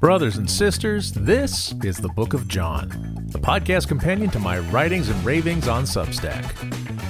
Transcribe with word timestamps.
Brothers 0.00 0.38
and 0.38 0.50
sisters, 0.50 1.12
this 1.12 1.74
is 1.84 1.98
the 1.98 2.08
Book 2.16 2.32
of 2.32 2.48
John, 2.48 2.88
the 3.26 3.38
podcast 3.38 3.88
companion 3.88 4.30
to 4.30 4.38
my 4.38 4.60
writings 4.60 5.10
and 5.10 5.22
ravings 5.22 5.68
on 5.68 5.84
Substack. 5.84 6.54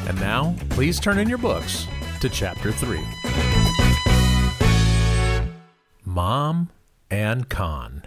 And 0.08 0.18
now, 0.18 0.56
please 0.70 0.98
turn 0.98 1.18
in 1.18 1.28
your 1.28 1.38
books 1.38 1.86
to 2.20 2.28
Chapter 2.28 2.72
3 2.72 3.00
Mom 6.04 6.70
and 7.08 7.48
Khan. 7.48 8.02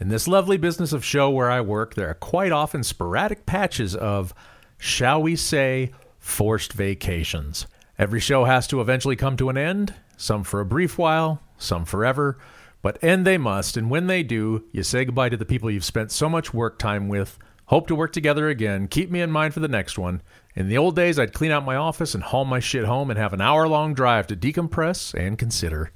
In 0.00 0.08
this 0.08 0.28
lovely 0.28 0.58
business 0.58 0.92
of 0.92 1.04
show 1.04 1.30
where 1.30 1.50
I 1.50 1.62
work, 1.62 1.94
there 1.94 2.10
are 2.10 2.14
quite 2.14 2.52
often 2.52 2.82
sporadic 2.82 3.46
patches 3.46 3.96
of, 3.96 4.34
shall 4.76 5.22
we 5.22 5.36
say, 5.36 5.90
forced 6.18 6.74
vacations. 6.74 7.66
Every 7.98 8.20
show 8.20 8.44
has 8.44 8.66
to 8.66 8.82
eventually 8.82 9.16
come 9.16 9.38
to 9.38 9.48
an 9.48 9.56
end, 9.56 9.94
some 10.18 10.44
for 10.44 10.60
a 10.60 10.66
brief 10.66 10.98
while, 10.98 11.40
some 11.56 11.86
forever, 11.86 12.36
but 12.82 13.02
end 13.02 13.26
they 13.26 13.38
must, 13.38 13.76
and 13.76 13.88
when 13.88 14.06
they 14.06 14.22
do, 14.22 14.64
you 14.72 14.82
say 14.82 15.04
goodbye 15.04 15.30
to 15.30 15.36
the 15.36 15.46
people 15.46 15.70
you've 15.70 15.84
spent 15.84 16.12
so 16.12 16.28
much 16.28 16.52
work 16.52 16.78
time 16.78 17.08
with, 17.08 17.38
hope 17.66 17.86
to 17.86 17.94
work 17.94 18.12
together 18.12 18.48
again, 18.48 18.88
keep 18.88 19.10
me 19.10 19.20
in 19.20 19.30
mind 19.30 19.54
for 19.54 19.60
the 19.60 19.68
next 19.68 19.98
one. 19.98 20.20
In 20.54 20.68
the 20.68 20.78
old 20.78 20.96
days, 20.96 21.18
I'd 21.18 21.32
clean 21.32 21.52
out 21.52 21.64
my 21.64 21.76
office 21.76 22.14
and 22.14 22.22
haul 22.22 22.44
my 22.44 22.60
shit 22.60 22.84
home 22.84 23.10
and 23.10 23.18
have 23.18 23.32
an 23.32 23.40
hour 23.40 23.66
long 23.66 23.94
drive 23.94 24.26
to 24.26 24.36
decompress 24.36 25.14
and 25.14 25.38
consider. 25.38 25.92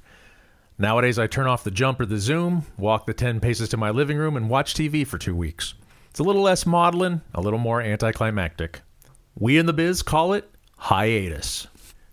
Nowadays, 0.77 1.19
I 1.19 1.27
turn 1.27 1.47
off 1.47 1.63
the 1.63 1.71
jump 1.71 1.99
or 1.99 2.05
the 2.05 2.17
zoom, 2.17 2.65
walk 2.77 3.05
the 3.05 3.13
10 3.13 3.39
paces 3.39 3.69
to 3.69 3.77
my 3.77 3.89
living 3.89 4.17
room, 4.17 4.35
and 4.35 4.49
watch 4.49 4.73
TV 4.73 5.05
for 5.05 5.17
two 5.17 5.35
weeks. 5.35 5.75
It's 6.09 6.19
a 6.19 6.23
little 6.23 6.41
less 6.41 6.65
maudlin, 6.65 7.21
a 7.33 7.41
little 7.41 7.59
more 7.59 7.81
anticlimactic. 7.81 8.81
We 9.35 9.57
in 9.57 9.65
the 9.65 9.73
biz 9.73 10.03
call 10.03 10.33
it 10.33 10.49
hiatus. 10.77 11.67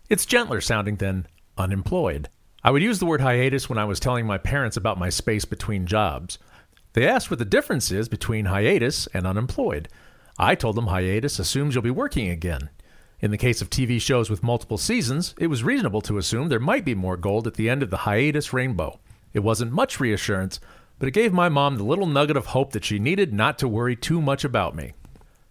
It's 0.09 0.27
gentler 0.27 0.61
sounding 0.61 0.97
than 0.97 1.27
unemployed. 1.61 2.29
I 2.65 2.71
would 2.71 2.83
use 2.83 2.99
the 2.99 3.07
word 3.07 3.21
hiatus 3.21 3.69
when 3.69 3.79
I 3.79 3.85
was 3.85 4.01
telling 4.01 4.27
my 4.27 4.39
parents 4.39 4.77
about 4.77 4.99
my 4.99 5.09
space 5.09 5.45
between 5.45 5.87
jobs. 5.87 6.39
They 6.95 7.07
asked 7.07 7.31
what 7.31 7.39
the 7.39 7.45
difference 7.45 7.93
is 7.93 8.09
between 8.09 8.47
hiatus 8.47 9.07
and 9.15 9.27
unemployed. 9.27 9.89
I 10.39 10.55
told 10.55 10.77
them 10.77 10.89
hiatus 10.89 11.39
assumes 11.39 11.75
you'll 11.75 11.83
be 11.83 11.91
working 11.91 12.29
again. 12.29 12.71
In 13.21 13.31
the 13.31 13.39
case 13.39 13.61
of 13.61 13.71
TV 13.71 14.01
shows 14.01 14.31
with 14.31 14.43
multiple 14.43 14.79
seasons, 14.79 15.35
it 15.39 15.49
was 15.49 15.63
reasonable 15.63 16.01
to 16.03 16.19
assume 16.19 16.49
there 16.49 16.59
might 16.59 16.85
be 16.85 16.95
more 16.95 17.17
gold 17.17 17.47
at 17.47 17.55
the 17.55 17.69
end 17.69 17.83
of 17.83 17.91
the 17.91 17.99
hiatus 17.99 18.53
rainbow. 18.53 18.99
It 19.33 19.41
wasn't 19.41 19.73
much 19.73 20.01
reassurance, 20.01 20.59
but 20.99 21.07
it 21.07 21.13
gave 21.13 21.33
my 21.33 21.49
mom 21.49 21.77
the 21.77 21.85
little 21.85 22.07
nugget 22.07 22.37
of 22.37 22.47
hope 22.47 22.73
that 22.73 22.85
she 22.85 22.99
needed 22.99 23.33
not 23.33 23.59
to 23.59 23.69
worry 23.69 23.95
too 23.95 24.21
much 24.21 24.45
about 24.45 24.75
me. 24.75 24.93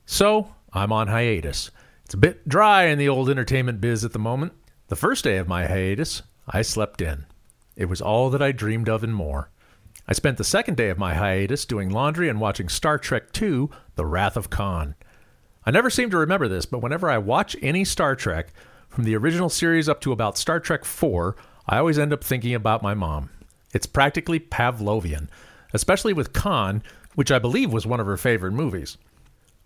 So, 0.06 0.56
I'm 0.74 0.92
on 0.92 1.08
hiatus. 1.08 1.72
It's 2.06 2.16
a 2.16 2.18
bit 2.18 2.48
dry 2.50 2.86
in 2.86 2.98
the 2.98 3.10
old 3.10 3.30
entertainment 3.30 3.80
biz 3.80 4.04
at 4.04 4.14
the 4.14 4.20
moment. 4.20 4.54
The 4.90 4.96
first 4.96 5.24
day 5.24 5.38
of 5.38 5.48
my 5.48 5.68
hiatus, 5.68 6.24
I 6.48 6.64
slept 6.64 7.00
in. 7.00 7.28
It 7.76 7.86
was 7.86 8.02
all 8.02 8.32
that 8.32 8.42
I 8.42 8.52
dreamed 8.52 8.90
of 8.90 9.04
and 9.04 9.14
more. 9.14 9.52
I 10.08 10.14
spent 10.14 10.40
the 10.40 10.44
second 10.44 10.78
day 10.78 10.90
of 10.90 10.98
my 10.98 11.14
hiatus 11.14 11.64
doing 11.64 11.92
laundry 11.92 12.28
and 12.28 12.42
watching 12.42 12.70
Star 12.70 12.98
Trek 12.98 13.26
II 13.40 13.68
The 13.98 14.06
Wrath 14.08 14.36
of 14.36 14.50
Khan. 14.50 14.96
I 15.64 15.70
never 15.70 15.92
seem 15.92 16.10
to 16.10 16.18
remember 16.18 16.48
this, 16.48 16.66
but 16.66 16.82
whenever 16.82 17.08
I 17.08 17.20
watch 17.20 17.56
any 17.62 17.86
Star 17.86 18.16
Trek, 18.16 18.52
from 18.88 19.04
the 19.04 19.16
original 19.16 19.50
series 19.50 19.88
up 19.88 20.02
to 20.02 20.12
about 20.12 20.40
Star 20.40 20.60
Trek 20.60 20.82
IV, 20.82 21.36
I 21.68 21.78
always 21.78 22.00
end 22.00 22.12
up 22.12 22.24
thinking 22.24 22.56
about 22.56 22.82
my 22.82 22.96
mom. 22.96 23.30
It's 23.76 23.86
practically 23.86 24.40
Pavlovian, 24.40 25.28
especially 25.72 26.14
with 26.14 26.34
Khan, 26.34 26.82
which 27.14 27.32
I 27.32 27.38
believe 27.38 27.72
was 27.72 27.86
one 27.86 28.00
of 28.00 28.08
her 28.08 28.18
favorite 28.18 28.54
movies. 28.54 28.98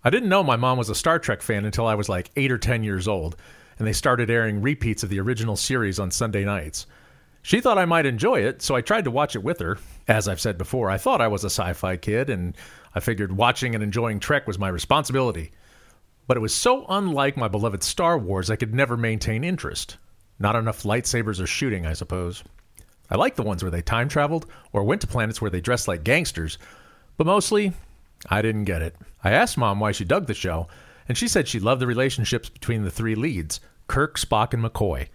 I 0.04 0.10
didn't 0.10 0.28
know 0.28 0.42
my 0.42 0.56
mom 0.56 0.76
was 0.76 0.90
a 0.90 0.94
Star 0.94 1.18
Trek 1.18 1.40
fan 1.40 1.64
until 1.64 1.86
I 1.86 1.94
was 1.94 2.10
like 2.10 2.30
8 2.36 2.52
or 2.52 2.58
10 2.58 2.82
years 2.82 3.08
old, 3.08 3.36
and 3.78 3.86
they 3.86 3.92
started 3.92 4.30
airing 4.30 4.62
repeats 4.62 5.02
of 5.02 5.10
the 5.10 5.20
original 5.20 5.56
series 5.56 5.98
on 5.98 6.10
Sunday 6.10 6.44
nights. 6.44 6.86
She 7.42 7.60
thought 7.60 7.76
I 7.76 7.84
might 7.84 8.06
enjoy 8.06 8.40
it, 8.40 8.62
so 8.62 8.74
I 8.74 8.80
tried 8.80 9.04
to 9.04 9.10
watch 9.10 9.36
it 9.36 9.42
with 9.42 9.60
her. 9.60 9.78
As 10.08 10.28
I've 10.28 10.40
said 10.40 10.56
before, 10.56 10.90
I 10.90 10.96
thought 10.96 11.20
I 11.20 11.28
was 11.28 11.44
a 11.44 11.50
sci 11.50 11.72
fi 11.74 11.96
kid, 11.96 12.30
and 12.30 12.56
I 12.94 13.00
figured 13.00 13.36
watching 13.36 13.74
and 13.74 13.84
enjoying 13.84 14.18
Trek 14.18 14.46
was 14.46 14.58
my 14.58 14.68
responsibility. 14.68 15.52
But 16.26 16.38
it 16.38 16.40
was 16.40 16.54
so 16.54 16.86
unlike 16.88 17.36
my 17.36 17.48
beloved 17.48 17.82
Star 17.82 18.16
Wars, 18.16 18.50
I 18.50 18.56
could 18.56 18.74
never 18.74 18.96
maintain 18.96 19.44
interest. 19.44 19.98
Not 20.38 20.56
enough 20.56 20.84
lightsabers 20.84 21.40
or 21.40 21.46
shooting, 21.46 21.86
I 21.86 21.92
suppose. 21.92 22.42
I 23.10 23.16
liked 23.16 23.36
the 23.36 23.42
ones 23.42 23.62
where 23.62 23.70
they 23.70 23.82
time 23.82 24.08
traveled 24.08 24.46
or 24.72 24.82
went 24.82 25.02
to 25.02 25.06
planets 25.06 25.40
where 25.40 25.50
they 25.50 25.60
dressed 25.60 25.86
like 25.86 26.02
gangsters, 26.02 26.56
but 27.18 27.26
mostly, 27.26 27.74
I 28.28 28.40
didn't 28.40 28.64
get 28.64 28.82
it. 28.82 28.96
I 29.22 29.32
asked 29.32 29.58
Mom 29.58 29.80
why 29.80 29.92
she 29.92 30.04
dug 30.04 30.26
the 30.26 30.34
show, 30.34 30.68
and 31.08 31.16
she 31.16 31.28
said 31.28 31.48
she 31.48 31.60
loved 31.60 31.80
the 31.80 31.86
relationships 31.86 32.48
between 32.48 32.82
the 32.82 32.90
three 32.90 33.14
leads 33.14 33.60
Kirk, 33.86 34.18
Spock, 34.18 34.54
and 34.54 34.62
McCoy. 34.64 35.08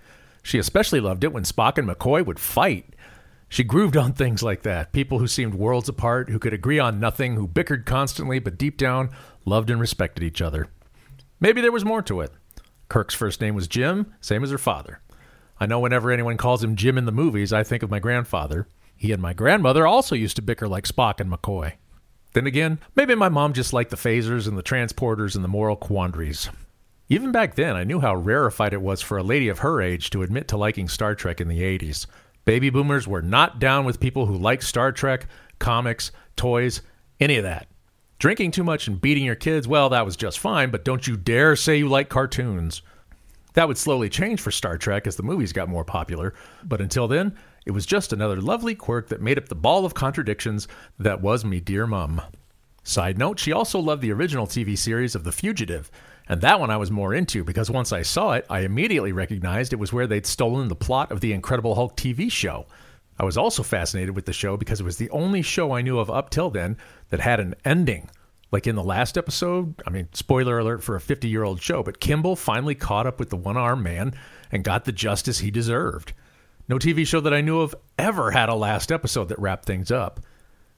She 0.44 0.58
especially 0.58 1.00
loved 1.00 1.24
it 1.24 1.34
when 1.34 1.44
Spock 1.44 1.78
and 1.78 1.88
McCoy 1.88 2.26
would 2.26 2.40
fight. 2.40 2.96
She 3.48 3.64
grooved 3.64 3.98
on 3.98 4.14
things 4.14 4.44
like 4.44 4.62
that 4.62 4.92
people 4.92 5.20
who 5.20 5.28
seemed 5.28 5.56
worlds 5.56 5.90
apart, 5.90 6.30
who 6.30 6.40
could 6.40 6.54
agree 6.54 6.80
on 6.80 7.00
nothing, 7.00 7.36
who 7.36 7.48
bickered 7.48 7.86
constantly, 7.86 8.40
but 8.40 8.58
deep 8.58 8.78
down 8.78 9.10
loved 9.46 9.70
and 9.70 9.82
respected 9.82 10.24
each 10.24 10.42
other. 10.42 10.68
Maybe 11.40 11.62
there 11.62 11.72
was 11.72 11.86
more 11.86 12.02
to 12.04 12.22
it. 12.22 12.32
Kirk's 12.90 13.16
first 13.16 13.42
name 13.42 13.56
was 13.56 13.68
Jim, 13.68 14.14
same 14.22 14.44
as 14.44 14.52
her 14.52 14.58
father. 14.58 15.02
I 15.60 15.66
know 15.66 15.80
whenever 15.80 16.12
anyone 16.12 16.38
calls 16.38 16.64
him 16.64 16.76
Jim 16.76 16.98
in 16.98 17.06
the 17.06 17.12
movies, 17.12 17.52
I 17.52 17.64
think 17.64 17.84
of 17.84 17.90
my 17.90 18.00
grandfather. 18.00 18.68
He 18.96 19.12
and 19.12 19.22
my 19.22 19.34
grandmother 19.34 19.88
also 19.88 20.16
used 20.16 20.36
to 20.36 20.42
bicker 20.42 20.68
like 20.68 20.86
Spock 20.86 21.20
and 21.20 21.32
McCoy. 21.32 21.74
Then 22.34 22.46
again, 22.46 22.80
maybe 22.96 23.16
my 23.16 23.30
mom 23.30 23.54
just 23.54 23.74
liked 23.74 23.90
the 23.90 23.98
phasers 23.98 24.48
and 24.48 24.58
the 24.58 24.64
transporters 24.64 25.36
and 25.36 25.44
the 25.44 25.50
moral 25.50 25.76
quandaries. 25.76 26.50
Even 27.10 27.32
back 27.32 27.56
then, 27.56 27.76
I 27.76 27.84
knew 27.84 28.00
how 28.00 28.16
rarefied 28.16 28.72
it 28.72 28.82
was 28.82 29.02
for 29.02 29.18
a 29.18 29.24
lady 29.24 29.50
of 29.50 29.60
her 29.60 29.82
age 29.82 30.12
to 30.12 30.22
admit 30.22 30.48
to 30.50 30.58
liking 30.58 30.88
Star 30.88 31.16
Trek 31.16 31.42
in 31.42 31.48
the 31.48 31.62
80s. 31.62 32.06
Baby 32.46 32.70
boomers 32.70 33.08
were 33.08 33.24
not 33.24 33.60
down 33.60 33.84
with 33.84 34.00
people 34.00 34.28
who 34.28 34.38
liked 34.38 34.64
Star 34.64 34.92
Trek, 34.92 35.26
comics, 35.58 36.12
toys, 36.36 36.82
any 37.20 37.38
of 37.38 37.44
that. 37.44 37.68
Drinking 38.20 38.52
too 38.52 38.64
much 38.64 38.88
and 38.88 39.02
beating 39.02 39.26
your 39.26 39.36
kids, 39.36 39.68
well, 39.68 39.90
that 39.90 40.06
was 40.06 40.16
just 40.16 40.38
fine, 40.40 40.70
but 40.70 40.86
don't 40.86 41.08
you 41.08 41.18
dare 41.18 41.56
say 41.56 41.78
you 41.78 41.90
like 41.90 42.10
cartoons. 42.10 42.84
That 43.54 43.68
would 43.68 43.78
slowly 43.78 44.10
change 44.10 44.40
for 44.40 44.52
Star 44.52 44.78
Trek 44.78 45.08
as 45.08 45.16
the 45.16 45.24
movies 45.24 45.54
got 45.54 45.68
more 45.68 45.86
popular, 45.86 46.36
but 46.64 46.82
until 46.82 47.08
then, 47.08 47.36
it 47.66 47.72
was 47.72 47.86
just 47.86 48.14
another 48.14 48.42
lovely 48.42 48.75
quirk 48.75 49.09
that 49.09 49.22
made 49.22 49.38
up 49.38 49.50
the 49.50 49.56
ball 49.56 49.86
of 49.86 49.94
contradictions 49.94 50.68
that 50.97 51.22
was 51.22 51.46
me 51.46 51.59
dear 51.59 51.86
mum. 51.88 52.22
Side 52.84 53.18
note, 53.18 53.40
she 53.40 53.52
also 53.52 53.80
loved 53.80 54.02
the 54.02 54.12
original 54.12 54.47
TV 54.47 54.78
series 54.78 55.14
of 55.14 55.24
The 55.24 55.31
Fugitive, 55.31 55.92
and 56.28 56.42
that 56.42 56.59
one 56.59 56.69
I 56.69 56.78
was 56.78 56.92
more 56.92 57.14
into 57.14 57.44
because 57.44 57.69
once 57.69 57.92
I 57.92 58.02
saw 58.02 58.34
it, 58.34 58.46
I 58.50 58.62
immediately 58.62 59.12
recognized 59.12 59.74
it 59.74 59.80
was 59.80 59.94
where 59.94 60.08
they'd 60.08 60.25
stolen 60.25 60.68
the 60.68 60.75
plot 60.75 61.12
of 61.12 61.22
the 61.22 61.34
Incredible 61.34 61.75
Hulk 61.75 61.98
TV 61.98 62.31
show. 62.31 62.66
I 63.19 63.25
was 63.25 63.38
also 63.38 63.64
fascinated 63.64 64.16
with 64.16 64.25
the 64.25 64.34
show 64.34 64.56
because 64.56 64.80
it 64.80 64.86
was 64.86 64.98
the 64.98 65.09
only 65.09 65.42
show 65.42 65.74
I 65.74 65.81
knew 65.81 66.00
of 66.00 66.09
up 66.09 66.30
till 66.30 66.50
then 66.50 66.78
that 67.09 67.19
had 67.19 67.40
an 67.40 67.56
ending. 67.66 68.09
Like 68.52 68.66
in 68.66 68.75
the 68.75 68.84
last 68.84 69.18
episode, 69.18 69.75
I 69.86 69.90
mean, 69.90 70.08
spoiler 70.14 70.58
alert 70.58 70.84
for 70.84 70.96
a 70.96 71.02
50 71.02 71.28
year 71.28 71.44
old 71.44 71.62
show, 71.62 71.84
but 71.84 72.00
Kimball 72.00 72.36
finally 72.36 72.75
caught 72.75 73.06
up 73.06 73.19
with 73.19 73.30
the 73.30 73.36
one 73.36 73.58
armed 73.58 73.84
man 73.84 74.14
and 74.52 74.64
got 74.64 74.86
the 74.86 74.92
justice 74.92 75.40
he 75.40 75.52
deserved. 75.52 76.14
No 76.69 76.78
TV 76.78 77.06
show 77.06 77.19
that 77.22 77.34
I 77.34 77.41
knew 77.41 77.62
of 77.62 77.74
ever 77.97 78.30
had 78.30 78.47
a 78.47 78.53
last 78.53 78.91
episode 78.91 79.30
that 79.30 79.40
wrapped 79.40 79.66
things 79.66 79.90
up. 79.90 80.19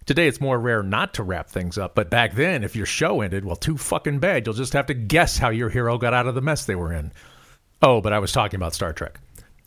Today 0.05 0.25
it's 0.25 0.39
more 0.39 0.57
rare 0.57 0.81
not 0.81 1.13
to 1.15 1.23
wrap 1.23 1.49
things 1.49 1.77
up, 1.77 1.95
but 1.95 2.09
back 2.09 2.33
then, 2.33 2.63
if 2.63 2.77
your 2.77 2.85
show 2.85 3.19
ended, 3.19 3.43
well, 3.43 3.57
too 3.57 3.77
fucking 3.77 4.19
bad. 4.19 4.45
You'll 4.45 4.55
just 4.55 4.71
have 4.71 4.85
to 4.85 4.93
guess 4.93 5.37
how 5.37 5.49
your 5.49 5.69
hero 5.69 5.97
got 5.97 6.13
out 6.13 6.27
of 6.27 6.33
the 6.33 6.41
mess 6.41 6.65
they 6.65 6.75
were 6.75 6.93
in. 6.93 7.11
Oh, 7.81 7.99
but 7.99 8.13
I 8.13 8.19
was 8.19 8.31
talking 8.31 8.57
about 8.57 8.73
Star 8.73 8.93
Trek. 8.93 9.19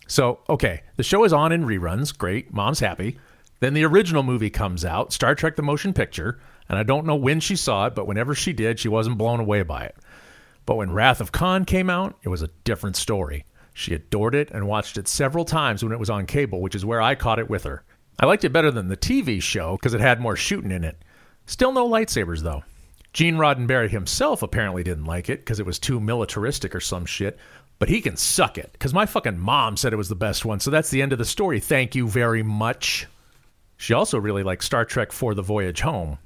So, 0.07 0.41
okay, 0.49 0.83
the 0.97 1.03
show 1.03 1.25
is 1.25 1.35
on 1.35 1.53
in 1.53 1.67
reruns. 1.67 2.17
Great. 2.17 2.55
Mom's 2.55 2.81
happy. 2.81 3.19
Then 3.61 3.75
the 3.75 3.85
original 3.85 4.23
movie 4.23 4.51
comes 4.51 4.83
out, 4.83 5.13
Star 5.13 5.35
Trek 5.35 5.57
the 5.57 5.63
Motion 5.63 5.93
Picture, 5.93 6.41
and 6.71 6.79
I 6.79 6.85
don't 6.85 7.05
know 7.05 7.17
when 7.17 7.39
she 7.39 7.55
saw 7.55 7.87
it, 7.87 7.95
but 7.95 8.07
whenever 8.07 8.35
she 8.35 8.55
did, 8.55 8.81
she 8.81 8.89
wasn't 8.89 9.19
blown 9.19 9.41
away 9.41 9.63
by 9.63 9.85
it. 9.85 9.97
But 10.65 10.77
when 10.77 10.93
Wrath 10.93 11.21
of 11.21 11.33
Khan 11.33 11.67
came 11.67 11.91
out, 11.91 12.17
it 12.23 12.31
was 12.31 12.41
a 12.41 12.51
different 12.65 12.97
story. 12.97 13.45
She 13.75 13.93
adored 13.93 14.37
it 14.37 14.51
and 14.53 14.69
watched 14.69 14.97
it 14.97 15.09
several 15.09 15.45
times 15.45 15.83
when 15.83 15.93
it 15.93 15.99
was 15.99 16.09
on 16.09 16.27
cable, 16.27 16.63
which 16.63 16.77
is 16.77 16.85
where 16.85 17.03
I 17.03 17.17
caught 17.17 17.41
it 17.41 17.51
with 17.51 17.65
her. 17.65 17.83
I 18.19 18.27
liked 18.27 18.45
it 18.45 18.53
better 18.53 18.71
than 18.71 18.87
the 18.87 18.97
TV 18.97 19.43
show 19.43 19.77
because 19.77 19.93
it 19.93 20.01
had 20.01 20.21
more 20.21 20.37
shooting 20.37 20.71
in 20.71 20.85
it. 20.85 21.03
Still 21.47 21.73
no 21.73 21.87
lightsabers, 21.87 22.43
though. 22.43 22.63
Gene 23.13 23.37
Roddenberry 23.37 23.91
himself 23.91 24.43
apparently 24.43 24.85
didn't 24.85 25.05
like 25.05 25.29
it 25.29 25.41
because 25.41 25.59
it 25.59 25.67
was 25.67 25.81
too 25.81 25.99
militaristic 25.99 26.75
or 26.75 26.81
some 26.81 27.05
shit, 27.05 27.37
but 27.81 27.89
he 27.89 28.01
can 28.01 28.17
suck 28.17 28.59
it 28.59 28.71
because 28.73 28.95
my 28.95 29.07
fucking 29.07 29.39
mom 29.39 29.77
said 29.77 29.93
it 29.93 29.97
was 29.97 30.09
the 30.09 30.15
best 30.15 30.45
one, 30.45 30.61
so 30.61 30.71
that's 30.71 30.91
the 30.91 31.03
end 31.03 31.13
of 31.13 31.19
the 31.19 31.25
story. 31.25 31.59
Thank 31.59 31.95
you 31.95 32.09
very 32.09 32.43
much. 32.43 33.09
She 33.77 33.93
also 33.93 34.19
really 34.19 34.45
liked 34.45 34.65
Star 34.65 34.85
Trek 34.85 35.09
IV 35.09 35.35
the 35.35 35.43
Voyage 35.43 35.81
Home, 35.81 36.19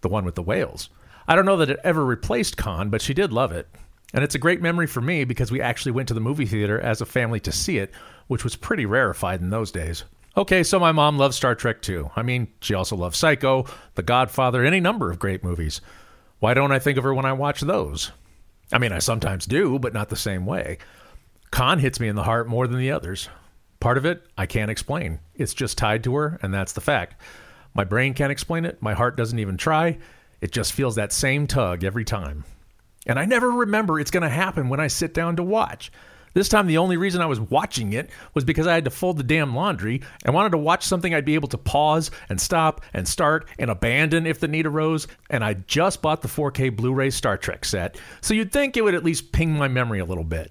the 0.00 0.08
one 0.08 0.24
with 0.24 0.34
the 0.34 0.42
whales. 0.42 0.88
I 1.28 1.36
don't 1.36 1.46
know 1.46 1.58
that 1.58 1.70
it 1.70 1.80
ever 1.84 2.04
replaced 2.04 2.56
Khan, 2.56 2.90
but 2.90 3.02
she 3.02 3.14
did 3.14 3.32
love 3.32 3.52
it. 3.52 3.68
And 4.14 4.22
it's 4.22 4.36
a 4.36 4.38
great 4.38 4.62
memory 4.62 4.86
for 4.86 5.00
me 5.00 5.24
because 5.24 5.50
we 5.50 5.60
actually 5.60 5.92
went 5.92 6.06
to 6.08 6.14
the 6.14 6.20
movie 6.20 6.46
theater 6.46 6.80
as 6.80 7.00
a 7.00 7.06
family 7.06 7.40
to 7.40 7.52
see 7.52 7.78
it, 7.78 7.92
which 8.28 8.44
was 8.44 8.54
pretty 8.54 8.86
rarefied 8.86 9.40
in 9.40 9.50
those 9.50 9.72
days. 9.72 10.04
Okay, 10.36 10.62
so 10.62 10.78
my 10.78 10.92
mom 10.92 11.18
loves 11.18 11.36
Star 11.36 11.56
Trek 11.56 11.82
too. 11.82 12.10
I 12.14 12.22
mean, 12.22 12.48
she 12.60 12.74
also 12.74 12.96
loves 12.96 13.18
Psycho, 13.18 13.66
The 13.96 14.02
Godfather, 14.02 14.64
any 14.64 14.78
number 14.78 15.10
of 15.10 15.18
great 15.18 15.42
movies. 15.42 15.80
Why 16.38 16.54
don't 16.54 16.72
I 16.72 16.78
think 16.78 16.96
of 16.96 17.04
her 17.04 17.12
when 17.12 17.24
I 17.24 17.32
watch 17.32 17.60
those? 17.60 18.12
I 18.72 18.78
mean, 18.78 18.92
I 18.92 19.00
sometimes 19.00 19.46
do, 19.46 19.78
but 19.80 19.92
not 19.92 20.08
the 20.08 20.16
same 20.16 20.46
way. 20.46 20.78
Khan 21.50 21.80
hits 21.80 21.98
me 22.00 22.08
in 22.08 22.16
the 22.16 22.22
heart 22.22 22.48
more 22.48 22.66
than 22.68 22.78
the 22.78 22.92
others. 22.92 23.28
Part 23.80 23.98
of 23.98 24.06
it 24.06 24.24
I 24.38 24.46
can't 24.46 24.70
explain. 24.70 25.18
It's 25.34 25.54
just 25.54 25.76
tied 25.76 26.04
to 26.04 26.14
her, 26.14 26.38
and 26.40 26.54
that's 26.54 26.72
the 26.72 26.80
fact. 26.80 27.20
My 27.74 27.84
brain 27.84 28.14
can't 28.14 28.32
explain 28.32 28.64
it. 28.64 28.80
My 28.80 28.94
heart 28.94 29.16
doesn't 29.16 29.38
even 29.40 29.56
try. 29.56 29.98
It 30.40 30.52
just 30.52 30.72
feels 30.72 30.94
that 30.94 31.12
same 31.12 31.46
tug 31.48 31.82
every 31.82 32.04
time. 32.04 32.44
And 33.06 33.18
I 33.18 33.24
never 33.24 33.50
remember 33.50 33.98
it's 33.98 34.10
going 34.10 34.22
to 34.22 34.28
happen 34.28 34.68
when 34.68 34.80
I 34.80 34.86
sit 34.86 35.14
down 35.14 35.36
to 35.36 35.42
watch. 35.42 35.90
This 36.34 36.48
time, 36.48 36.66
the 36.66 36.78
only 36.78 36.96
reason 36.96 37.22
I 37.22 37.26
was 37.26 37.40
watching 37.40 37.92
it 37.92 38.10
was 38.34 38.44
because 38.44 38.66
I 38.66 38.74
had 38.74 38.84
to 38.86 38.90
fold 38.90 39.18
the 39.18 39.22
damn 39.22 39.54
laundry 39.54 40.02
and 40.24 40.34
wanted 40.34 40.50
to 40.50 40.58
watch 40.58 40.84
something 40.84 41.14
I'd 41.14 41.24
be 41.24 41.36
able 41.36 41.48
to 41.48 41.58
pause 41.58 42.10
and 42.28 42.40
stop 42.40 42.80
and 42.92 43.06
start 43.06 43.48
and 43.56 43.70
abandon 43.70 44.26
if 44.26 44.40
the 44.40 44.48
need 44.48 44.66
arose. 44.66 45.06
And 45.30 45.44
I 45.44 45.54
just 45.54 46.02
bought 46.02 46.22
the 46.22 46.28
4K 46.28 46.74
Blu 46.74 46.92
ray 46.92 47.10
Star 47.10 47.36
Trek 47.36 47.64
set, 47.64 47.96
so 48.20 48.34
you'd 48.34 48.52
think 48.52 48.76
it 48.76 48.82
would 48.82 48.96
at 48.96 49.04
least 49.04 49.30
ping 49.30 49.52
my 49.52 49.68
memory 49.68 50.00
a 50.00 50.04
little 50.04 50.24
bit. 50.24 50.50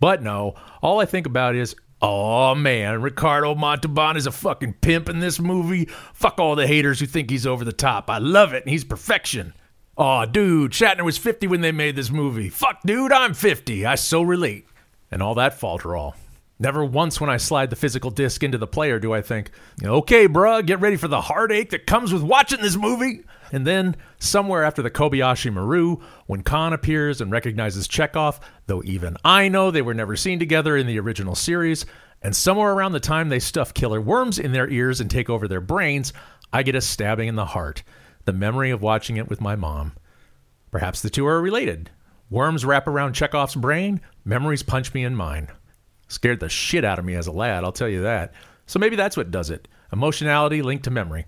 But 0.00 0.20
no, 0.20 0.56
all 0.82 0.98
I 0.98 1.04
think 1.04 1.26
about 1.26 1.54
is, 1.54 1.76
oh 2.02 2.56
man, 2.56 3.00
Ricardo 3.00 3.54
Montalban 3.54 4.16
is 4.16 4.26
a 4.26 4.32
fucking 4.32 4.78
pimp 4.80 5.08
in 5.08 5.20
this 5.20 5.38
movie. 5.38 5.84
Fuck 6.12 6.40
all 6.40 6.56
the 6.56 6.66
haters 6.66 6.98
who 6.98 7.06
think 7.06 7.30
he's 7.30 7.46
over 7.46 7.64
the 7.64 7.72
top. 7.72 8.10
I 8.10 8.18
love 8.18 8.52
it, 8.52 8.64
and 8.64 8.70
he's 8.70 8.84
perfection. 8.84 9.54
Oh, 10.02 10.24
dude, 10.24 10.72
Shatner 10.72 11.02
was 11.02 11.18
50 11.18 11.46
when 11.46 11.60
they 11.60 11.72
made 11.72 11.94
this 11.94 12.10
movie. 12.10 12.48
Fuck, 12.48 12.80
dude, 12.86 13.12
I'm 13.12 13.34
50. 13.34 13.84
I 13.84 13.96
so 13.96 14.22
relate 14.22 14.66
and 15.10 15.22
all 15.22 15.34
that 15.34 15.60
falderall. 15.60 16.14
Never 16.58 16.82
once 16.82 17.20
when 17.20 17.28
I 17.28 17.36
slide 17.36 17.68
the 17.68 17.76
physical 17.76 18.10
disc 18.10 18.42
into 18.42 18.56
the 18.56 18.66
player 18.66 18.98
do 18.98 19.12
I 19.12 19.20
think, 19.20 19.50
okay, 19.84 20.26
bruh, 20.26 20.64
get 20.64 20.80
ready 20.80 20.96
for 20.96 21.08
the 21.08 21.20
heartache 21.20 21.68
that 21.70 21.86
comes 21.86 22.14
with 22.14 22.22
watching 22.22 22.62
this 22.62 22.76
movie. 22.76 23.24
And 23.52 23.66
then, 23.66 23.94
somewhere 24.18 24.64
after 24.64 24.80
the 24.80 24.90
Kobayashi 24.90 25.52
Maru, 25.52 25.98
when 26.24 26.44
Khan 26.44 26.72
appears 26.72 27.20
and 27.20 27.30
recognizes 27.30 27.86
Chekov, 27.86 28.40
though 28.68 28.82
even 28.86 29.18
I 29.22 29.48
know 29.48 29.70
they 29.70 29.82
were 29.82 29.92
never 29.92 30.16
seen 30.16 30.38
together 30.38 30.78
in 30.78 30.86
the 30.86 30.98
original 30.98 31.34
series, 31.34 31.84
and 32.22 32.34
somewhere 32.34 32.72
around 32.72 32.92
the 32.92 33.00
time 33.00 33.28
they 33.28 33.38
stuff 33.38 33.74
killer 33.74 34.00
worms 34.00 34.38
in 34.38 34.52
their 34.52 34.70
ears 34.70 34.98
and 35.02 35.10
take 35.10 35.28
over 35.28 35.46
their 35.46 35.60
brains, 35.60 36.14
I 36.54 36.62
get 36.62 36.74
a 36.74 36.80
stabbing 36.80 37.28
in 37.28 37.36
the 37.36 37.44
heart, 37.44 37.82
the 38.24 38.32
memory 38.32 38.70
of 38.70 38.82
watching 38.82 39.16
it 39.16 39.28
with 39.28 39.40
my 39.40 39.56
mom. 39.56 39.92
Perhaps 40.70 41.02
the 41.02 41.10
two 41.10 41.26
are 41.26 41.40
related. 41.40 41.90
Worms 42.30 42.64
wrap 42.64 42.86
around 42.86 43.14
Chekov's 43.14 43.54
brain, 43.54 44.00
memories 44.24 44.62
punch 44.62 44.94
me 44.94 45.04
in 45.04 45.16
mine. 45.16 45.48
Scared 46.08 46.40
the 46.40 46.48
shit 46.48 46.84
out 46.84 46.98
of 46.98 47.04
me 47.04 47.14
as 47.14 47.26
a 47.26 47.32
lad, 47.32 47.64
I'll 47.64 47.72
tell 47.72 47.88
you 47.88 48.02
that. 48.02 48.32
So 48.66 48.78
maybe 48.78 48.96
that's 48.96 49.16
what 49.16 49.30
does 49.30 49.50
it 49.50 49.68
emotionality 49.92 50.62
linked 50.62 50.84
to 50.84 50.90
memory. 50.90 51.26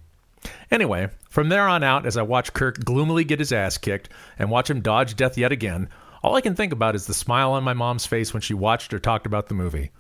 Anyway, 0.71 1.09
from 1.29 1.49
there 1.49 1.69
on 1.69 1.83
out, 1.83 2.07
as 2.07 2.17
I 2.17 2.23
watch 2.23 2.53
Kirk 2.53 2.85
gloomily 2.85 3.25
get 3.25 3.39
his 3.39 3.53
ass 3.53 3.79
kicked 3.79 4.09
and 4.39 4.51
watch 4.51 4.71
him 4.71 4.81
dodge 4.81 5.17
death 5.17 5.37
yet 5.37 5.53
again, 5.53 5.89
all 6.23 6.37
I 6.37 6.41
can 6.41 6.55
think 6.55 6.73
about 6.73 6.95
is 6.95 7.07
the 7.07 7.15
smile 7.15 7.53
on 7.53 7.65
my 7.65 7.73
mom's 7.73 8.07
face 8.07 8.33
when 8.33 8.41
she 8.41 8.55
watched 8.55 8.95
or 8.95 8.99
talked 8.99 9.27
about 9.27 9.49
the 9.49 9.55
movie. 9.55 9.91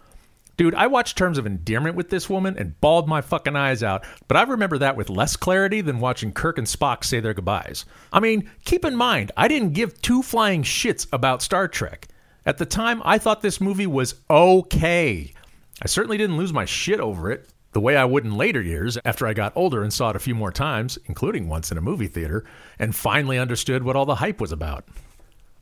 Dude, 0.57 0.75
I 0.75 0.87
watched 0.87 1.17
Terms 1.17 1.39
of 1.39 1.47
Endearment 1.47 1.97
with 1.97 2.11
this 2.11 2.29
woman 2.29 2.57
and 2.59 2.79
bawled 2.81 3.09
my 3.09 3.23
fucking 3.23 3.57
eyes 3.57 3.83
out, 3.83 4.05
but 4.29 4.37
I 4.37 4.43
remember 4.43 4.79
that 4.79 4.97
with 4.97 5.09
less 5.09 5.35
clarity 5.35 5.81
than 5.81 5.99
watching 5.99 6.33
Kirk 6.33 6.59
and 6.59 6.67
Spock 6.67 7.05
say 7.05 7.21
their 7.21 7.33
goodbyes. 7.33 7.87
I 8.13 8.21
mean, 8.21 8.51
keep 8.65 8.85
in 8.85 8.95
mind, 8.95 9.33
I 9.37 9.49
didn't 9.49 9.73
give 9.73 10.01
two 10.03 10.23
flying 10.23 10.63
shits 10.63 11.07
about 11.13 11.43
Star 11.43 11.69
Trek. 11.69 12.09
At 12.45 12.59
the 12.59 12.67
time, 12.67 13.01
I 13.05 13.19
thought 13.19 13.41
this 13.41 13.61
movie 13.61 13.87
was 13.87 14.17
okay. 14.29 15.33
I 15.81 15.87
certainly 15.87 16.19
didn't 16.19 16.37
lose 16.37 16.53
my 16.53 16.67
shit 16.67 17.01
over 17.01 17.31
it, 17.31 17.49
the 17.73 17.81
way 17.81 17.97
I 17.97 18.05
would 18.05 18.25
in 18.25 18.37
later 18.37 18.61
years 18.61 18.99
after 19.05 19.27
I 19.27 19.33
got 19.33 19.57
older 19.57 19.83
and 19.83 19.93
saw 19.93 20.11
it 20.11 20.17
a 20.17 20.21
few 20.21 20.35
more 20.35 20.53
times, 20.53 20.99
including 21.07 21.49
once 21.49 21.73
in 21.73 21.79
a 21.79 21.83
movie 21.83 22.09
theater, 22.09 22.45
and 22.79 22.95
finally 22.95 23.39
understood 23.39 23.85
what 23.85 23.97
all 23.97 24.05
the 24.05 24.17
hype 24.17 24.41
was 24.41 24.53
about. 24.53 24.85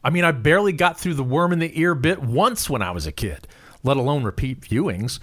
I 0.02 0.10
mean, 0.10 0.24
I 0.24 0.32
barely 0.32 0.72
got 0.72 0.98
through 0.98 1.14
the 1.14 1.22
worm 1.22 1.52
in 1.52 1.58
the 1.60 1.78
ear 1.78 1.94
bit 1.94 2.20
once 2.20 2.68
when 2.68 2.82
I 2.82 2.90
was 2.90 3.06
a 3.06 3.12
kid 3.12 3.46
let 3.82 3.96
alone 3.96 4.24
repeat 4.24 4.60
viewings. 4.60 5.18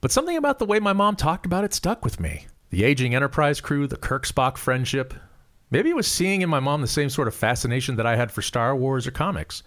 But 0.00 0.12
something 0.12 0.36
about 0.36 0.58
the 0.58 0.66
way 0.66 0.78
my 0.78 0.92
mom 0.92 1.16
talked 1.16 1.46
about 1.46 1.64
it 1.64 1.74
stuck 1.74 2.04
with 2.04 2.20
me. 2.20 2.46
The 2.70 2.84
aging 2.84 3.14
Enterprise 3.14 3.60
crew, 3.60 3.86
the 3.86 3.96
Kirk 3.96 4.26
Spock 4.26 4.56
friendship. 4.56 5.14
Maybe 5.70 5.90
it 5.90 5.96
was 5.96 6.06
seeing 6.06 6.42
in 6.42 6.48
my 6.48 6.60
mom 6.60 6.80
the 6.80 6.86
same 6.86 7.10
sort 7.10 7.28
of 7.28 7.34
fascination 7.34 7.96
that 7.96 8.06
I 8.06 8.16
had 8.16 8.30
for 8.30 8.42
Star 8.42 8.76
Wars 8.76 9.06
or 9.06 9.10
comics. 9.10 9.62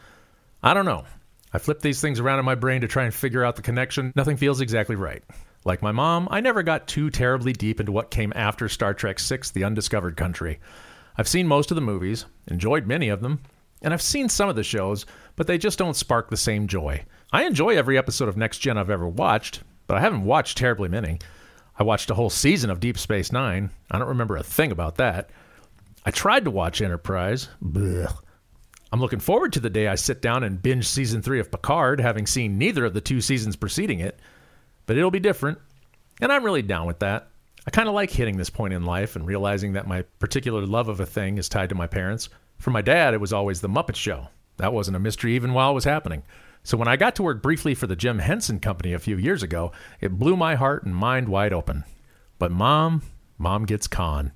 I 0.63 0.73
don't 0.73 0.85
know. 0.85 1.05
I 1.53 1.57
flip 1.57 1.81
these 1.81 1.99
things 1.99 2.19
around 2.19 2.39
in 2.39 2.45
my 2.45 2.55
brain 2.55 2.81
to 2.81 2.87
try 2.87 3.03
and 3.03 3.13
figure 3.13 3.43
out 3.43 3.55
the 3.55 3.61
connection. 3.61 4.13
Nothing 4.15 4.37
feels 4.37 4.61
exactly 4.61 4.95
right. 4.95 5.23
Like 5.65 5.81
my 5.81 5.91
mom, 5.91 6.27
I 6.31 6.41
never 6.41 6.63
got 6.63 6.87
too 6.87 7.09
terribly 7.09 7.53
deep 7.53 7.79
into 7.79 7.91
what 7.91 8.09
came 8.09 8.33
after 8.35 8.69
Star 8.69 8.93
Trek 8.93 9.19
VI 9.19 9.39
The 9.53 9.63
Undiscovered 9.63 10.17
Country. 10.17 10.59
I've 11.17 11.27
seen 11.27 11.47
most 11.47 11.71
of 11.71 11.75
the 11.75 11.81
movies, 11.81 12.25
enjoyed 12.47 12.87
many 12.87 13.09
of 13.09 13.21
them, 13.21 13.41
and 13.81 13.93
I've 13.93 14.01
seen 14.01 14.29
some 14.29 14.49
of 14.49 14.55
the 14.55 14.63
shows, 14.63 15.05
but 15.35 15.45
they 15.47 15.57
just 15.57 15.77
don't 15.77 15.95
spark 15.95 16.29
the 16.29 16.37
same 16.37 16.67
joy. 16.67 17.03
I 17.33 17.45
enjoy 17.45 17.77
every 17.77 17.97
episode 17.97 18.27
of 18.27 18.35
Next 18.35 18.57
Gen 18.57 18.77
I've 18.77 18.89
ever 18.89 19.07
watched, 19.07 19.61
but 19.87 19.95
I 19.97 20.01
haven't 20.01 20.25
watched 20.25 20.57
terribly 20.57 20.89
many. 20.89 21.19
I 21.79 21.83
watched 21.83 22.09
a 22.09 22.13
whole 22.13 22.29
season 22.29 22.69
of 22.69 22.81
Deep 22.81 22.97
Space 22.97 23.31
Nine. 23.31 23.69
I 23.89 23.97
don't 23.97 24.09
remember 24.09 24.35
a 24.35 24.43
thing 24.43 24.69
about 24.69 24.97
that. 24.97 25.29
I 26.05 26.11
tried 26.11 26.43
to 26.43 26.51
watch 26.51 26.81
Enterprise. 26.81 27.47
Blech. 27.63 28.13
I'm 28.91 28.99
looking 28.99 29.21
forward 29.21 29.53
to 29.53 29.61
the 29.61 29.69
day 29.69 29.87
I 29.87 29.95
sit 29.95 30.21
down 30.21 30.43
and 30.43 30.61
binge 30.61 30.85
season 30.85 31.21
three 31.21 31.39
of 31.39 31.49
Picard, 31.49 32.01
having 32.01 32.27
seen 32.27 32.57
neither 32.57 32.83
of 32.83 32.93
the 32.93 32.99
two 32.99 33.21
seasons 33.21 33.55
preceding 33.55 34.01
it. 34.01 34.19
But 34.85 34.97
it'll 34.97 35.09
be 35.09 35.21
different, 35.21 35.57
and 36.19 36.33
I'm 36.33 36.43
really 36.43 36.61
down 36.63 36.85
with 36.85 36.99
that. 36.99 37.29
I 37.65 37.71
kind 37.71 37.87
of 37.87 37.95
like 37.95 38.09
hitting 38.11 38.35
this 38.35 38.49
point 38.49 38.73
in 38.73 38.83
life 38.83 39.15
and 39.15 39.25
realizing 39.25 39.71
that 39.73 39.87
my 39.87 40.01
particular 40.19 40.65
love 40.65 40.89
of 40.89 40.99
a 40.99 41.05
thing 41.05 41.37
is 41.37 41.47
tied 41.47 41.69
to 41.69 41.75
my 41.75 41.87
parents. 41.87 42.27
For 42.57 42.71
my 42.71 42.81
dad, 42.81 43.13
it 43.13 43.21
was 43.21 43.31
always 43.31 43.61
The 43.61 43.69
Muppet 43.69 43.95
Show. 43.95 44.27
That 44.57 44.73
wasn't 44.73 44.97
a 44.97 44.99
mystery 44.99 45.35
even 45.35 45.53
while 45.53 45.71
it 45.71 45.75
was 45.75 45.85
happening. 45.85 46.23
So 46.63 46.77
when 46.77 46.87
I 46.87 46.95
got 46.95 47.15
to 47.15 47.23
work 47.23 47.41
briefly 47.41 47.73
for 47.73 47.87
the 47.87 47.95
Jim 47.95 48.19
Henson 48.19 48.59
Company 48.59 48.93
a 48.93 48.99
few 48.99 49.17
years 49.17 49.41
ago, 49.41 49.71
it 49.99 50.19
blew 50.19 50.35
my 50.35 50.55
heart 50.55 50.83
and 50.83 50.95
mind 50.95 51.27
wide 51.27 51.53
open. 51.53 51.83
But 52.37 52.51
Mom, 52.51 53.01
Mom 53.37 53.65
Gets 53.65 53.87
Khan, 53.87 54.31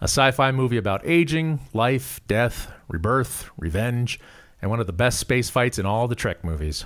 a 0.00 0.04
sci 0.04 0.30
fi 0.32 0.50
movie 0.50 0.76
about 0.76 1.06
aging, 1.06 1.60
life, 1.72 2.20
death, 2.26 2.70
rebirth, 2.88 3.48
revenge, 3.56 4.18
and 4.60 4.70
one 4.70 4.80
of 4.80 4.86
the 4.86 4.92
best 4.92 5.18
space 5.18 5.50
fights 5.50 5.78
in 5.78 5.86
all 5.86 6.08
the 6.08 6.14
Trek 6.14 6.44
movies. 6.44 6.84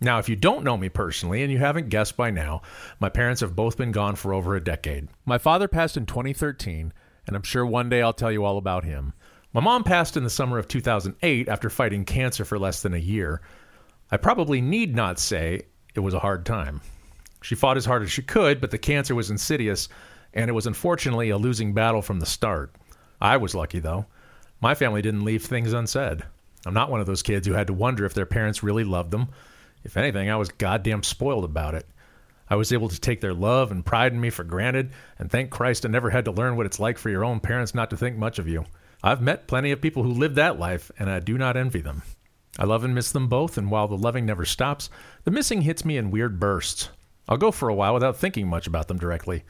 Now, 0.00 0.18
if 0.18 0.28
you 0.28 0.36
don't 0.36 0.64
know 0.64 0.76
me 0.76 0.90
personally 0.90 1.42
and 1.42 1.50
you 1.50 1.56
haven't 1.58 1.88
guessed 1.88 2.16
by 2.16 2.30
now, 2.30 2.60
my 3.00 3.08
parents 3.08 3.40
have 3.40 3.56
both 3.56 3.78
been 3.78 3.92
gone 3.92 4.14
for 4.14 4.34
over 4.34 4.54
a 4.54 4.62
decade. 4.62 5.08
My 5.24 5.38
father 5.38 5.68
passed 5.68 5.96
in 5.96 6.04
2013, 6.04 6.92
and 7.26 7.36
I'm 7.36 7.42
sure 7.42 7.64
one 7.64 7.88
day 7.88 8.02
I'll 8.02 8.12
tell 8.12 8.30
you 8.30 8.44
all 8.44 8.58
about 8.58 8.84
him. 8.84 9.14
My 9.54 9.62
mom 9.62 9.84
passed 9.84 10.18
in 10.18 10.22
the 10.22 10.28
summer 10.28 10.58
of 10.58 10.68
2008 10.68 11.48
after 11.48 11.70
fighting 11.70 12.04
cancer 12.04 12.44
for 12.44 12.58
less 12.58 12.82
than 12.82 12.92
a 12.92 12.98
year. 12.98 13.40
I 14.10 14.16
probably 14.16 14.60
need 14.60 14.94
not 14.94 15.18
say 15.18 15.62
it 15.94 16.00
was 16.00 16.14
a 16.14 16.20
hard 16.20 16.46
time. 16.46 16.80
She 17.42 17.54
fought 17.54 17.76
as 17.76 17.84
hard 17.84 18.02
as 18.02 18.12
she 18.12 18.22
could, 18.22 18.60
but 18.60 18.70
the 18.70 18.78
cancer 18.78 19.14
was 19.14 19.30
insidious, 19.30 19.88
and 20.32 20.48
it 20.48 20.52
was 20.52 20.66
unfortunately 20.66 21.30
a 21.30 21.38
losing 21.38 21.74
battle 21.74 22.02
from 22.02 22.20
the 22.20 22.26
start. 22.26 22.74
I 23.20 23.36
was 23.36 23.54
lucky, 23.54 23.80
though. 23.80 24.06
My 24.60 24.74
family 24.74 25.02
didn't 25.02 25.24
leave 25.24 25.44
things 25.44 25.72
unsaid. 25.72 26.22
I'm 26.64 26.74
not 26.74 26.90
one 26.90 27.00
of 27.00 27.06
those 27.06 27.22
kids 27.22 27.46
who 27.46 27.54
had 27.54 27.66
to 27.66 27.72
wonder 27.72 28.04
if 28.04 28.14
their 28.14 28.26
parents 28.26 28.62
really 28.62 28.84
loved 28.84 29.10
them. 29.10 29.28
If 29.84 29.96
anything, 29.96 30.30
I 30.30 30.36
was 30.36 30.48
goddamn 30.50 31.02
spoiled 31.02 31.44
about 31.44 31.74
it. 31.74 31.86
I 32.48 32.56
was 32.56 32.72
able 32.72 32.88
to 32.88 33.00
take 33.00 33.20
their 33.20 33.34
love 33.34 33.72
and 33.72 33.84
pride 33.84 34.12
in 34.12 34.20
me 34.20 34.30
for 34.30 34.44
granted, 34.44 34.92
and 35.18 35.30
thank 35.30 35.50
Christ 35.50 35.84
I 35.84 35.88
never 35.88 36.10
had 36.10 36.24
to 36.26 36.32
learn 36.32 36.56
what 36.56 36.66
it's 36.66 36.80
like 36.80 36.98
for 36.98 37.10
your 37.10 37.24
own 37.24 37.40
parents 37.40 37.74
not 37.74 37.90
to 37.90 37.96
think 37.96 38.16
much 38.16 38.38
of 38.38 38.46
you. 38.46 38.64
I've 39.02 39.20
met 39.20 39.48
plenty 39.48 39.72
of 39.72 39.80
people 39.80 40.02
who 40.04 40.10
live 40.10 40.36
that 40.36 40.58
life, 40.58 40.90
and 40.98 41.10
I 41.10 41.18
do 41.20 41.36
not 41.36 41.56
envy 41.56 41.80
them. 41.80 42.02
I 42.58 42.64
love 42.64 42.84
and 42.84 42.94
miss 42.94 43.12
them 43.12 43.28
both, 43.28 43.58
and 43.58 43.70
while 43.70 43.88
the 43.88 43.98
loving 43.98 44.26
never 44.26 44.44
stops, 44.44 44.88
the 45.24 45.30
missing 45.30 45.62
hits 45.62 45.84
me 45.84 45.96
in 45.96 46.10
weird 46.10 46.40
bursts. 46.40 46.88
I'll 47.28 47.36
go 47.36 47.50
for 47.50 47.68
a 47.68 47.74
while 47.74 47.94
without 47.94 48.16
thinking 48.16 48.48
much 48.48 48.66
about 48.66 48.88
them 48.88 48.98
directly. 48.98 49.44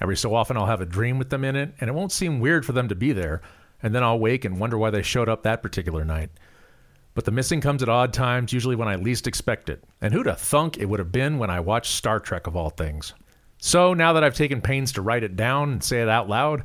Every 0.00 0.16
so 0.16 0.34
often, 0.34 0.56
I'll 0.56 0.66
have 0.66 0.80
a 0.80 0.86
dream 0.86 1.18
with 1.18 1.30
them 1.30 1.44
in 1.44 1.56
it, 1.56 1.74
and 1.80 1.88
it 1.88 1.94
won't 1.94 2.12
seem 2.12 2.40
weird 2.40 2.64
for 2.64 2.72
them 2.72 2.88
to 2.88 2.94
be 2.94 3.12
there, 3.12 3.42
and 3.82 3.94
then 3.94 4.02
I'll 4.02 4.18
wake 4.18 4.44
and 4.44 4.58
wonder 4.58 4.78
why 4.78 4.90
they 4.90 5.02
showed 5.02 5.28
up 5.28 5.42
that 5.42 5.62
particular 5.62 6.04
night. 6.04 6.30
But 7.14 7.24
the 7.24 7.30
missing 7.30 7.62
comes 7.62 7.82
at 7.82 7.88
odd 7.88 8.12
times, 8.12 8.52
usually 8.52 8.76
when 8.76 8.88
I 8.88 8.96
least 8.96 9.26
expect 9.26 9.70
it. 9.70 9.82
And 10.02 10.12
who'd 10.12 10.26
have 10.26 10.38
thunk 10.38 10.76
it 10.76 10.84
would 10.84 10.98
have 10.98 11.12
been 11.12 11.38
when 11.38 11.48
I 11.48 11.60
watched 11.60 11.92
Star 11.92 12.20
Trek 12.20 12.46
of 12.46 12.56
all 12.56 12.68
things? 12.68 13.14
So 13.58 13.94
now 13.94 14.12
that 14.12 14.22
I've 14.22 14.34
taken 14.34 14.60
pains 14.60 14.92
to 14.92 15.02
write 15.02 15.24
it 15.24 15.34
down 15.34 15.72
and 15.72 15.82
say 15.82 16.02
it 16.02 16.10
out 16.10 16.28
loud, 16.28 16.64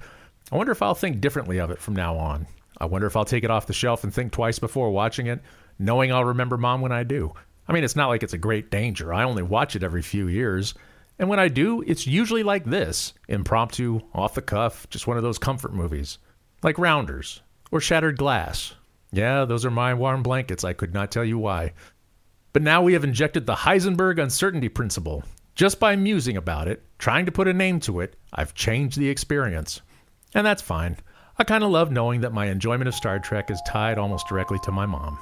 I 0.52 0.58
wonder 0.58 0.74
if 0.74 0.82
I'll 0.82 0.94
think 0.94 1.22
differently 1.22 1.58
of 1.58 1.72
it 1.72 1.80
from 1.80 1.96
now 1.96 2.18
on. 2.18 2.48
I 2.78 2.86
wonder 2.86 3.08
if 3.08 3.16
I'll 3.16 3.24
take 3.24 3.46
it 3.46 3.52
off 3.52 3.68
the 3.68 3.74
shelf 3.74 4.04
and 4.04 4.14
think 4.14 4.34
twice 4.34 4.60
before 4.60 4.92
watching 4.92 5.28
it, 5.28 5.40
knowing 5.82 6.12
I'll 6.12 6.26
remember 6.26 6.58
mom 6.58 6.82
when 6.82 6.92
I 6.92 7.04
do. 7.04 7.34
I 7.68 7.74
mean, 7.74 7.84
it's 7.84 7.96
not 7.96 8.08
like 8.08 8.24
it's 8.24 8.34
a 8.34 8.38
great 8.38 8.72
danger. 8.72 9.14
I 9.14 9.24
only 9.24 9.44
watch 9.44 9.76
it 9.76 9.84
every 9.84 10.02
few 10.02 10.28
years. 10.28 10.74
And 11.20 11.30
when 11.30 11.40
I 11.40 11.48
do, 11.48 11.84
it's 11.86 12.08
usually 12.08 12.44
like 12.44 12.66
this 12.66 13.14
impromptu, 13.28 14.02
off 14.14 14.34
the 14.34 14.42
cuff, 14.42 14.90
just 14.90 15.08
one 15.08 15.18
of 15.18 15.24
those 15.24 15.38
comfort 15.38 15.74
movies. 15.74 16.18
Like 16.64 16.78
Rounders 16.78 17.42
or 17.72 17.80
Shattered 17.80 18.18
Glass. 18.18 18.74
Yeah, 19.12 19.46
those 19.46 19.66
are 19.66 19.72
my 19.72 19.94
warm 19.94 20.24
blankets. 20.24 20.64
I 20.64 20.74
could 20.74 20.94
not 20.94 21.12
tell 21.12 21.26
you 21.26 21.38
why. 21.38 21.74
But 22.54 22.64
now 22.64 22.82
we 22.82 22.94
have 22.94 23.04
injected 23.04 23.46
the 23.46 23.56
Heisenberg 23.56 24.22
uncertainty 24.22 24.70
principle. 24.70 25.24
Just 25.56 25.80
by 25.80 25.96
musing 25.96 26.38
about 26.38 26.68
it, 26.68 26.84
trying 26.98 27.26
to 27.26 27.32
put 27.32 27.48
a 27.48 27.54
name 27.54 27.80
to 27.82 28.00
it, 28.00 28.16
I've 28.34 28.54
changed 28.54 28.98
the 28.98 29.10
experience. 29.10 29.82
And 30.34 30.46
that's 30.46 30.62
fine. 30.62 30.98
I 31.38 31.44
kind 31.44 31.64
of 31.64 31.72
love 31.72 31.92
knowing 31.92 32.22
that 32.22 32.34
my 32.34 32.48
enjoyment 32.48 32.88
of 32.88 32.96
Star 32.96 33.20
Trek 33.20 33.52
is 33.52 33.62
tied 33.68 33.98
almost 33.98 34.28
directly 34.28 34.60
to 34.64 34.72
my 34.72 34.86
mom. 34.86 35.18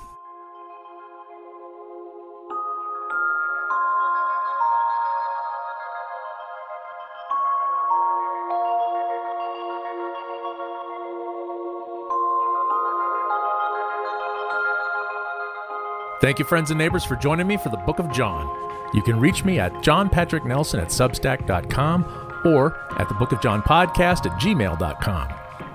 Thank 16.22 16.40
you, 16.40 16.46
friends 16.46 16.72
and 16.72 16.78
neighbors, 16.78 17.06
for 17.06 17.16
joining 17.16 17.48
me 17.48 17.58
for 17.58 17.70
the 17.70 17.78
Book 17.78 18.00
of 18.00 18.12
John. 18.12 18.50
You 18.94 19.02
can 19.02 19.20
reach 19.20 19.46
me 19.46 19.60
at 19.60 19.72
johnpatricknelson 19.76 20.82
at 20.82 20.90
substack.com 20.90 22.42
or 22.46 22.78
at 23.00 23.08
the 23.08 23.16
Book 23.16 23.32
of 23.32 23.42
John 23.42 23.62
podcast 23.62 24.26
at 24.26 24.40
gmail.com. 24.40 25.30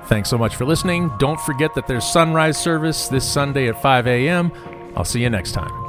Thanks 0.06 0.28
so 0.28 0.36
much 0.36 0.56
for 0.56 0.64
listening. 0.64 1.10
Don't 1.18 1.40
forget 1.40 1.74
that 1.74 1.86
there's 1.86 2.04
sunrise 2.04 2.58
service 2.58 3.08
this 3.08 3.26
Sunday 3.26 3.68
at 3.68 3.80
5 3.80 4.06
a.m. 4.06 4.52
I'll 4.96 5.04
see 5.04 5.22
you 5.22 5.30
next 5.30 5.52
time. 5.52 5.83